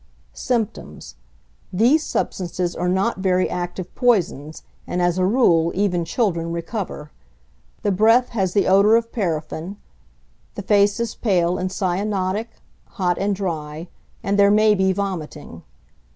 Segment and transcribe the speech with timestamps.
[0.33, 1.13] Symptoms.
[1.71, 7.11] These substances are not very active poisons, and, as a rule, even children recover.
[7.83, 9.77] The breath has the odour of paraffin,
[10.55, 12.47] the face is pale and cyanotic,
[12.97, 13.89] hot and dry,
[14.23, 15.61] and there may be vomiting.